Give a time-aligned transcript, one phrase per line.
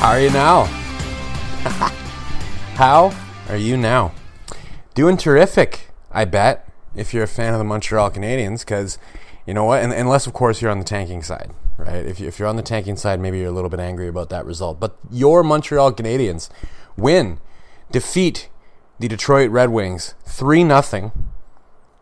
[0.00, 0.64] Are you now?
[2.74, 3.12] How
[3.48, 4.12] are you now?
[4.94, 8.98] Doing terrific, I bet, if you're a fan of the Montreal Canadiens, because
[9.44, 9.82] you know what?
[9.82, 12.06] And, unless, of course, you're on the tanking side, right?
[12.06, 14.30] If, you, if you're on the tanking side, maybe you're a little bit angry about
[14.30, 14.78] that result.
[14.78, 16.48] But your Montreal Canadiens
[16.96, 17.40] win,
[17.90, 18.48] defeat
[19.00, 21.12] the Detroit Red Wings 3 0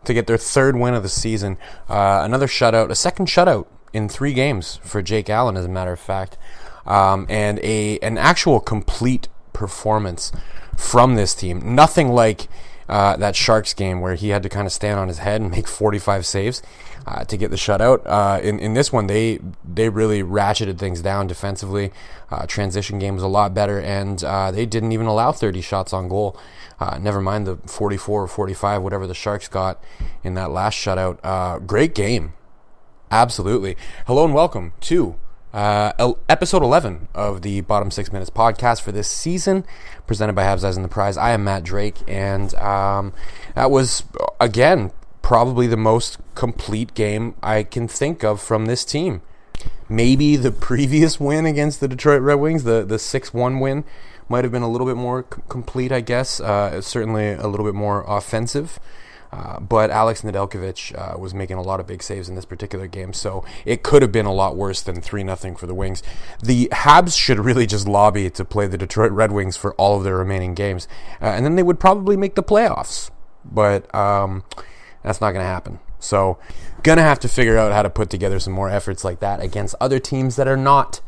[0.03, 1.57] to get their third win of the season.
[1.89, 5.93] Uh, another shutout, a second shutout in three games for Jake Allen, as a matter
[5.93, 6.37] of fact,
[6.87, 10.31] um, and a an actual complete performance
[10.75, 11.75] from this team.
[11.75, 12.47] Nothing like
[12.89, 15.51] uh, that Sharks game where he had to kind of stand on his head and
[15.57, 16.61] make 45 saves
[17.05, 18.01] uh, to get the shutout.
[18.05, 21.91] Uh, in in this one, they they really ratcheted things down defensively.
[22.29, 25.93] Uh, transition game was a lot better, and uh, they didn't even allow 30 shots
[25.93, 26.37] on goal.
[26.79, 29.81] Uh, never mind the 44 or 45, whatever the Sharks got
[30.23, 31.65] in that last shutout.
[31.65, 32.33] Great game.
[33.09, 33.77] Absolutely.
[34.05, 35.15] Hello and welcome to
[35.53, 39.65] uh, episode 11 of the Bottom Six Minutes podcast for this season,
[40.05, 41.17] presented by Habs Eyes and the Prize.
[41.17, 43.13] I am Matt Drake, and um,
[43.55, 44.03] that was,
[44.39, 49.21] again, probably the most complete game I can think of from this team.
[49.89, 53.83] Maybe the previous win against the Detroit Red Wings, the, the 6 1 win,
[54.29, 56.39] might have been a little bit more c- complete, I guess.
[56.39, 58.79] Uh, certainly a little bit more offensive.
[59.31, 62.87] Uh, but Alex Nedeljkovic uh, was making a lot of big saves in this particular
[62.87, 66.01] game, so it could have been a lot worse than 3 0 for the Wings.
[66.41, 70.03] The Habs should really just lobby to play the Detroit Red Wings for all of
[70.03, 70.87] their remaining games,
[71.21, 73.11] uh, and then they would probably make the playoffs.
[73.43, 74.43] But um,
[75.03, 75.79] that's not going to happen.
[75.99, 76.37] So,
[76.83, 79.75] gonna have to figure out how to put together some more efforts like that against
[79.81, 81.01] other teams that are not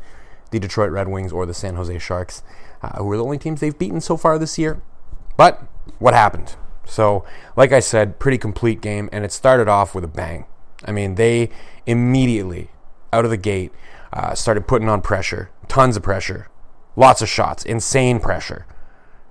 [0.52, 2.42] the Detroit Red Wings or the San Jose Sharks,
[2.82, 4.82] uh, who are the only teams they've beaten so far this year.
[5.38, 5.64] But
[6.00, 6.56] what happened?
[6.90, 7.24] So,
[7.56, 10.46] like I said, pretty complete game, and it started off with a bang.
[10.86, 11.50] I mean, they
[11.86, 12.70] immediately,
[13.14, 13.72] out of the gate,
[14.12, 16.50] uh, started putting on pressure, tons of pressure,
[16.96, 18.66] lots of shots, insane pressure.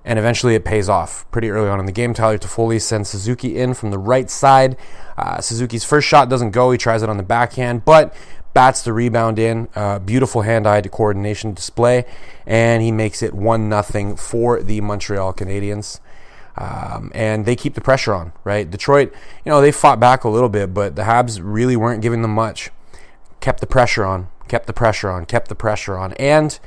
[0.04, 2.14] And eventually it pays off pretty early on in the game.
[2.14, 4.76] Tyler Toffoli sends Suzuki in from the right side.
[5.18, 6.70] Uh, Suzuki's first shot doesn't go.
[6.70, 8.14] He tries it on the backhand, but
[8.54, 9.68] bats the rebound in.
[9.74, 12.06] Uh, beautiful hand-eye coordination display,
[12.46, 16.00] and he makes it one nothing for the Montreal Canadiens.
[16.60, 18.68] Um, and they keep the pressure on, right?
[18.68, 19.14] Detroit,
[19.44, 22.34] you know, they fought back a little bit, but the Habs really weren't giving them
[22.34, 22.70] much.
[23.40, 26.58] Kept the pressure on, kept the pressure on, kept the pressure on, and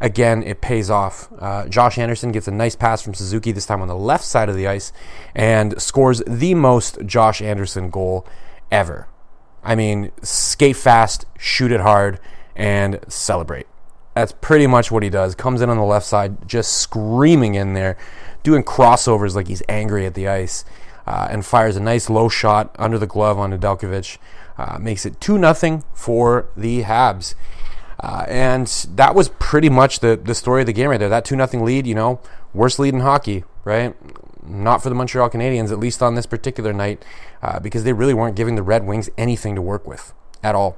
[0.00, 1.28] again, it pays off.
[1.36, 4.48] Uh, Josh Anderson gets a nice pass from Suzuki, this time on the left side
[4.48, 4.92] of the ice,
[5.34, 8.24] and scores the most Josh Anderson goal
[8.70, 9.08] ever.
[9.64, 12.20] I mean, skate fast, shoot it hard,
[12.54, 13.66] and celebrate.
[14.14, 15.34] That's pretty much what he does.
[15.34, 17.96] Comes in on the left side, just screaming in there,
[18.42, 20.64] doing crossovers like he's angry at the ice,
[21.06, 24.18] uh, and fires a nice low shot under the glove on Nedeljkovic.
[24.58, 27.34] Uh, makes it 2 0 for the Habs.
[27.98, 31.08] Uh, and that was pretty much the, the story of the game right there.
[31.08, 32.20] That 2 0 lead, you know,
[32.52, 33.94] worst lead in hockey, right?
[34.46, 37.04] Not for the Montreal Canadiens, at least on this particular night,
[37.42, 40.12] uh, because they really weren't giving the Red Wings anything to work with
[40.42, 40.76] at all.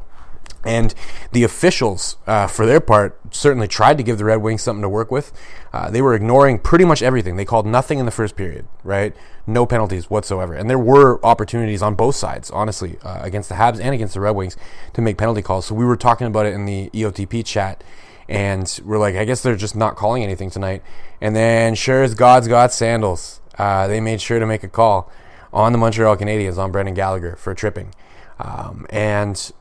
[0.65, 0.95] And
[1.33, 4.89] the officials, uh, for their part, certainly tried to give the Red Wings something to
[4.89, 5.33] work with.
[5.73, 7.37] Uh, they were ignoring pretty much everything.
[7.37, 9.15] They called nothing in the first period, right?
[9.45, 10.55] No penalties whatsoever.
[10.55, 14.21] And there were opportunities on both sides, honestly, uh, against the Habs and against the
[14.21, 14.57] Red Wings
[14.93, 15.67] to make penalty calls.
[15.67, 17.83] So we were talking about it in the EOTP chat.
[18.29, 20.83] And we're like, I guess they're just not calling anything tonight.
[21.21, 25.11] And then, sure as God's got sandals, uh, they made sure to make a call
[25.53, 27.93] on the Montreal Canadiens on Brendan Gallagher for tripping.
[28.39, 29.53] Um, and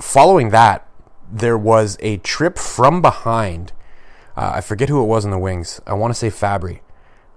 [0.00, 0.86] following that,
[1.30, 3.72] there was a trip from behind.
[4.36, 5.80] Uh, I forget who it was in the wings.
[5.86, 6.80] I want to say Fabbri.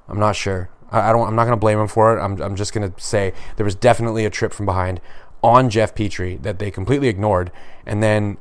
[0.08, 0.70] I'm not sure.
[0.92, 1.28] I, I don't.
[1.28, 2.22] I'm not going to blame him for it.
[2.22, 5.02] I'm, I'm just going to say there was definitely a trip from behind
[5.42, 7.52] on Jeff Petry that they completely ignored,
[7.86, 8.38] and then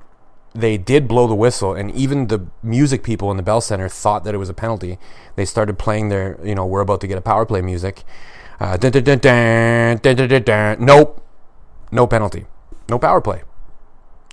[0.55, 4.25] they did blow the whistle, and even the music people in the Bell Center thought
[4.25, 4.99] that it was a penalty.
[5.37, 8.05] They started playing their, you know, we're about to get a power play music.
[8.61, 11.26] Uh, dun, dun, dun, nope,
[11.90, 12.46] no penalty,
[12.88, 13.43] no power play.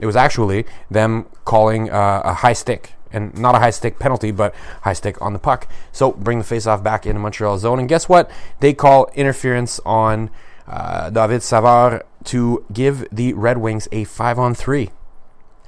[0.01, 4.31] It was actually them calling uh, a high stick and not a high stick penalty,
[4.31, 5.67] but high stick on the puck.
[5.91, 8.29] So bring the faceoff back into Montreal zone, and guess what?
[8.59, 10.29] They call interference on
[10.67, 14.89] uh, David Savard to give the Red Wings a five on three.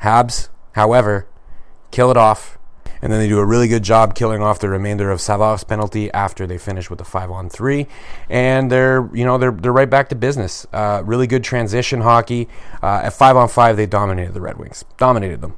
[0.02, 1.28] Habs, however,
[1.92, 2.58] kill it off,
[3.04, 6.10] and then they do a really good job killing off the remainder of Savard's penalty
[6.14, 7.86] after they finish with a five on three,
[8.30, 10.66] and they're you know they're they're right back to business.
[10.72, 12.48] Uh, really good transition hockey.
[12.82, 15.58] Uh, at five on five, they dominated the Red Wings, dominated them.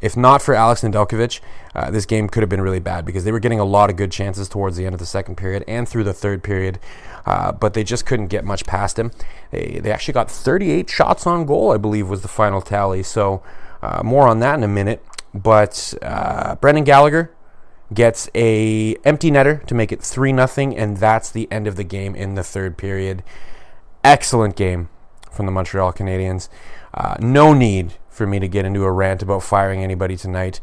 [0.00, 1.40] If not for Alex Nedeljkovic,
[1.76, 3.94] uh, this game could have been really bad because they were getting a lot of
[3.94, 6.80] good chances towards the end of the second period and through the third period,
[7.24, 9.12] uh, but they just couldn't get much past him.
[9.52, 13.04] They, they actually got 38 shots on goal, I believe, was the final tally.
[13.04, 13.44] So
[13.80, 15.02] uh, more on that in a minute.
[15.34, 17.34] But uh, Brendan Gallagher
[17.92, 21.84] gets a empty netter to make it three nothing, and that's the end of the
[21.84, 23.22] game in the third period.
[24.02, 24.88] Excellent game
[25.30, 26.48] from the Montreal Canadiens.
[26.92, 30.60] Uh, no need for me to get into a rant about firing anybody tonight.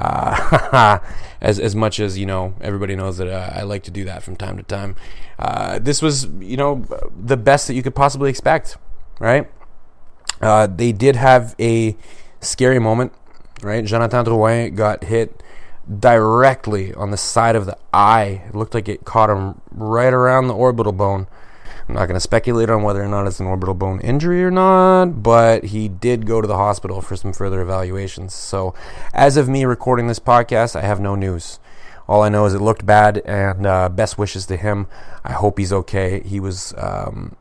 [0.00, 0.98] Uh,
[1.40, 4.22] as as much as you know, everybody knows that uh, I like to do that
[4.22, 4.96] from time to time.
[5.38, 8.76] Uh, this was you know the best that you could possibly expect,
[9.18, 9.50] right?
[10.40, 11.96] Uh, they did have a
[12.40, 13.12] scary moment,
[13.64, 13.84] right?
[13.84, 15.42] Jonathan Drouin got hit
[15.98, 18.42] directly on the side of the eye.
[18.48, 21.26] It looked like it caught him right around the orbital bone.
[21.88, 24.50] I'm not going to speculate on whether or not it's an orbital bone injury or
[24.50, 28.34] not, but he did go to the hospital for some further evaluations.
[28.34, 28.74] So,
[29.12, 31.58] as of me recording this podcast, I have no news.
[32.08, 34.86] All I know is it looked bad, and uh, best wishes to him.
[35.24, 36.20] I hope he's okay.
[36.20, 37.36] He was, um,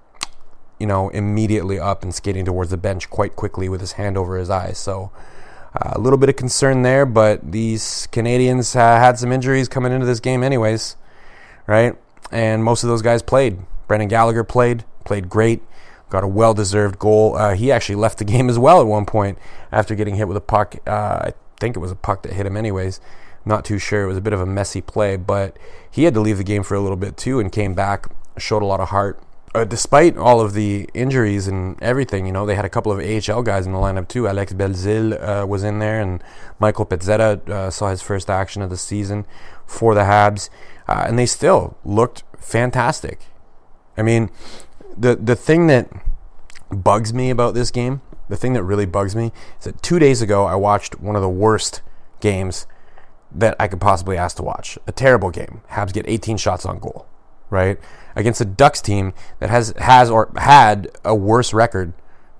[0.79, 4.38] you know, immediately up and skating towards the bench quite quickly with his hand over
[4.38, 4.77] his eyes.
[4.77, 5.12] So,
[5.73, 10.19] a little bit of concern there, but these Canadiens had some injuries coming into this
[10.19, 10.97] game, anyways,
[11.68, 11.95] right?
[12.31, 13.59] And most of those guys played.
[13.88, 15.62] Brendan Gallagher played, played great,
[16.09, 17.35] got a well deserved goal.
[17.35, 19.38] Uh, he actually left the game as well at one point
[19.71, 20.75] after getting hit with a puck.
[20.85, 23.00] Uh, I think it was a puck that hit him, anyways.
[23.45, 24.03] Not too sure.
[24.03, 25.57] It was a bit of a messy play, but
[25.89, 28.07] he had to leave the game for a little bit too and came back,
[28.38, 29.21] showed a lot of heart.
[29.53, 33.00] Uh, despite all of the injuries and everything, you know, they had a couple of
[33.00, 34.25] AHL guys in the lineup too.
[34.25, 36.24] Alex Belzil uh, was in there, and
[36.57, 39.25] Michael Pezzetta uh, saw his first action of the season
[39.65, 40.50] for the Habs,
[40.88, 43.25] uh, and they still looked fantastic.
[43.98, 44.30] I mean,
[44.98, 45.89] the the thing that
[46.69, 50.21] bugs me about this game, the thing that really bugs me, is that two days
[50.21, 51.81] ago I watched one of the worst
[52.21, 52.68] games
[53.33, 54.77] that I could possibly ask to watch.
[54.88, 55.62] A terrible game.
[55.71, 57.06] Habs get 18 shots on goal,
[57.51, 57.80] right?
[58.15, 61.94] Against a Ducks team that has has or had a worse record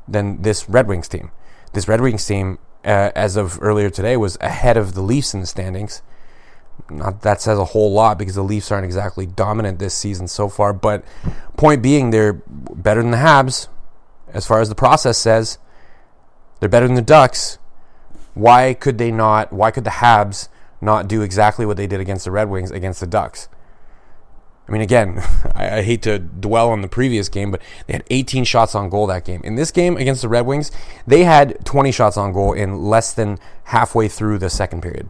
[0.08, 1.30] than this Red Wings team.
[1.74, 5.42] This Red Wings team, uh, as of earlier today, was ahead of the Leafs in
[5.42, 6.02] the standings
[6.90, 10.50] not that says a whole lot because the Leafs aren't exactly dominant this season so
[10.50, 10.74] far.
[10.74, 11.04] But
[11.58, 13.68] point being, they're better than the Habs
[14.34, 15.58] as far as the process says.
[16.60, 17.58] They're better than the Ducks.
[18.34, 19.52] Why could they not?
[19.52, 20.48] Why could the Habs
[20.80, 23.50] not do exactly what they did against the Red Wings against the Ducks?
[24.68, 25.20] I mean, again,
[25.56, 28.90] I, I, hate to dwell on the previous game, but they had 18 shots on
[28.90, 29.42] goal that game.
[29.44, 30.72] In this game against the Red Wings,
[31.06, 35.10] they had 20 shots on goal in less than halfway through the second period.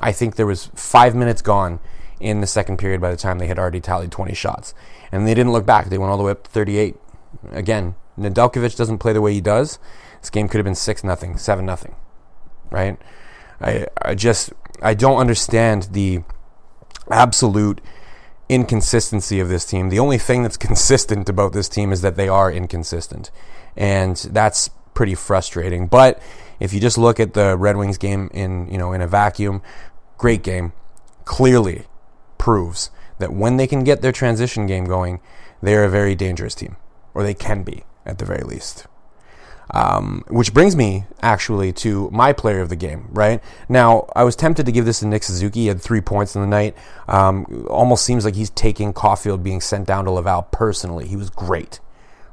[0.00, 1.80] I think there was five minutes gone
[2.20, 4.74] in the second period by the time they had already tallied 20 shots.
[5.12, 5.88] And they didn't look back.
[5.88, 6.96] They went all the way up to 38.
[7.52, 9.78] Again, Nedeljkovic doesn't play the way he does.
[10.20, 11.94] This game could have been 6 nothing, 7 nothing.
[12.70, 12.98] Right?
[13.60, 14.52] I, I just
[14.82, 16.22] I don't understand the
[17.10, 17.80] absolute
[18.48, 19.88] inconsistency of this team.
[19.88, 23.30] The only thing that's consistent about this team is that they are inconsistent.
[23.76, 25.86] And that's pretty frustrating.
[25.86, 26.20] But
[26.58, 29.62] if you just look at the Red Wings game in you know in a vacuum,
[30.18, 30.72] great game.
[31.24, 31.86] Clearly
[32.38, 35.20] proves that when they can get their transition game going,
[35.60, 36.76] they're a very dangerous team,
[37.14, 38.86] or they can be at the very least.
[39.72, 43.08] Um, which brings me actually to my player of the game.
[43.10, 45.62] Right now, I was tempted to give this to Nick Suzuki.
[45.62, 46.76] He had three points in the night.
[47.08, 51.08] Um, almost seems like he's taking Caufield being sent down to Laval personally.
[51.08, 51.80] He was great.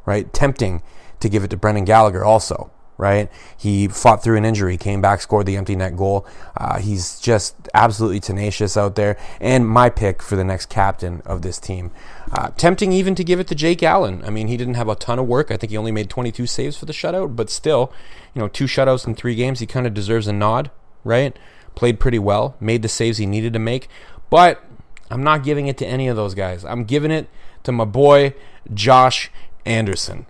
[0.05, 0.83] Right, tempting
[1.21, 2.72] to give it to Brendan Gallagher also
[3.03, 3.29] right?
[3.57, 6.25] He fought through an injury, came back, scored the empty net goal.
[6.55, 11.41] Uh, he's just absolutely tenacious out there, and my pick for the next captain of
[11.41, 11.91] this team.
[12.31, 14.23] Uh, tempting even to give it to Jake Allen.
[14.25, 15.51] I mean, he didn't have a ton of work.
[15.51, 17.91] I think he only made 22 saves for the shutout, but still,
[18.33, 19.59] you know, two shutouts in three games.
[19.59, 20.71] He kind of deserves a nod,
[21.03, 21.37] right?
[21.75, 23.89] Played pretty well, made the saves he needed to make,
[24.29, 24.63] but
[25.11, 26.63] I'm not giving it to any of those guys.
[26.63, 27.27] I'm giving it
[27.63, 28.33] to my boy
[28.73, 29.29] Josh
[29.65, 30.25] Anderson.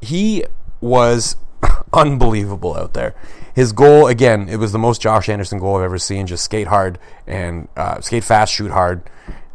[0.00, 0.44] He
[0.80, 1.36] was
[1.92, 3.14] unbelievable out there.
[3.54, 6.26] His goal, again, it was the most Josh Anderson goal I've ever seen.
[6.26, 9.02] Just skate hard and uh, skate fast, shoot hard,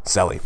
[0.04, 0.42] selly,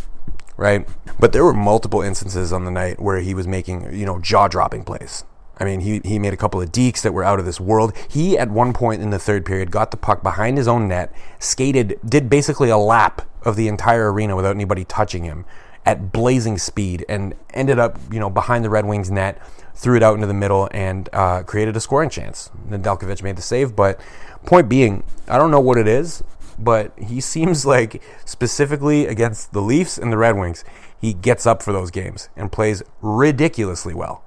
[0.55, 0.87] right?
[1.19, 4.47] But there were multiple instances on the night where he was making, you know, jaw
[4.47, 5.25] dropping plays.
[5.59, 7.93] I mean, he, he made a couple of dekes that were out of this world.
[8.07, 11.13] He, at one point in the third period, got the puck behind his own net,
[11.37, 15.45] skated, did basically a lap of the entire arena without anybody touching him
[15.85, 19.41] at blazing speed, and ended up, you know, behind the Red Wings net,
[19.79, 22.51] threw it out into the middle, and uh, created a scoring chance.
[22.67, 23.97] Nedeljkovic made the save, but
[24.45, 26.21] point being, I don't know what it is,
[26.59, 30.65] but he seems like specifically against the Leafs and the Red Wings,
[30.99, 34.21] he gets up for those games and plays ridiculously well.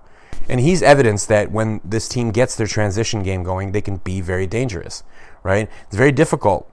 [0.48, 4.22] And he's evidence that when this team gets their transition game going, they can be
[4.22, 5.04] very dangerous,
[5.42, 5.68] right?
[5.86, 6.66] It's very difficult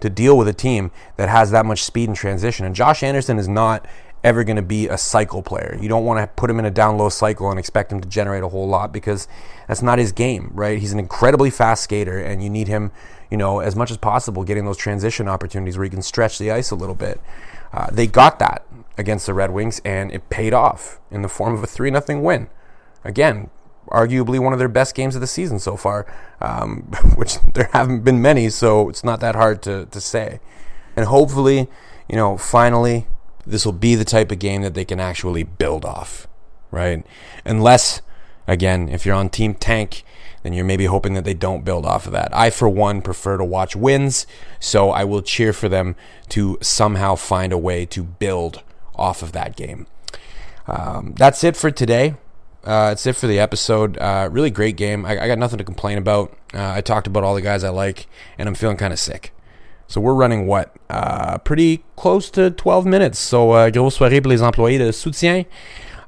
[0.00, 2.66] to deal with a team that has that much speed and transition.
[2.66, 3.86] And Josh Anderson is not
[4.24, 5.78] ever going to be a cycle player.
[5.80, 8.08] You don't want to put him in a down low cycle and expect him to
[8.08, 9.28] generate a whole lot because
[9.68, 10.78] that's not his game, right?
[10.78, 12.90] He's an incredibly fast skater and you need him,
[13.30, 16.50] you know, as much as possible getting those transition opportunities where he can stretch the
[16.50, 17.20] ice a little bit.
[17.72, 18.66] Uh, they got that
[18.98, 22.20] against the Red Wings and it paid off in the form of a 3 0
[22.20, 22.48] win
[23.06, 23.50] again,
[23.88, 26.06] arguably one of their best games of the season so far,
[26.40, 26.82] um,
[27.16, 30.40] which there haven't been many, so it's not that hard to, to say.
[30.96, 31.68] And hopefully,
[32.08, 33.06] you know, finally,
[33.46, 36.26] this will be the type of game that they can actually build off,
[36.70, 37.06] right?
[37.44, 38.02] Unless,
[38.46, 40.04] again, if you're on Team Tank,
[40.42, 42.34] then you're maybe hoping that they don't build off of that.
[42.34, 44.26] I, for one, prefer to watch wins,
[44.60, 45.96] so I will cheer for them
[46.30, 48.62] to somehow find a way to build
[48.94, 49.86] off of that game.
[50.66, 52.14] Um, that's it for today.
[52.64, 53.96] Uh, that's it for the episode.
[53.98, 55.06] Uh, really great game.
[55.06, 56.36] I, I, got nothing to complain about.
[56.52, 59.32] Uh, I talked about all the guys I like, and I'm feeling kind of sick.
[59.88, 60.74] So we're running what?
[60.90, 63.18] Uh, pretty close to 12 minutes.
[63.18, 65.46] So uh, grosse soirée pour les employés de soutien.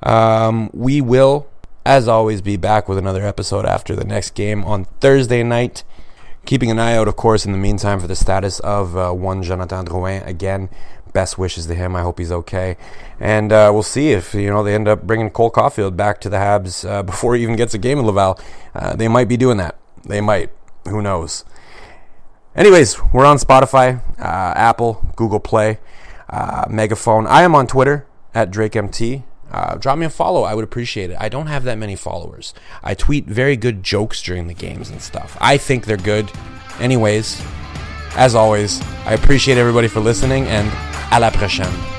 [0.03, 1.47] Um, we will,
[1.85, 5.85] as always, be back with another episode after the next game on Thursday night.
[6.47, 9.43] Keeping an eye out, of course, in the meantime, for the status of uh, one
[9.43, 10.27] Jonathan Drouin.
[10.27, 10.71] Again,
[11.13, 11.95] best wishes to him.
[11.95, 12.77] I hope he's okay.
[13.21, 16.29] And uh, we'll see if you know they end up bringing Cole Caufield back to
[16.29, 18.39] the Habs uh, before he even gets a game in Laval.
[18.75, 19.77] Uh, they might be doing that.
[20.05, 20.51] They might.
[20.89, 21.45] Who knows?
[22.59, 25.79] Anyways, we're on Spotify, uh, Apple, Google Play,
[26.29, 27.25] uh, Megaphone.
[27.29, 29.23] I am on Twitter at DrakeMT.
[29.53, 30.43] Uh, drop me a follow.
[30.43, 31.17] I would appreciate it.
[31.21, 32.55] I don't have that many followers.
[32.83, 35.39] I tweet very good jokes during the games and stuff.
[35.41, 36.33] I think they're good.
[36.81, 37.41] Anyways,
[38.17, 40.69] as always, I appreciate everybody for listening and
[41.13, 41.98] à la prochaine.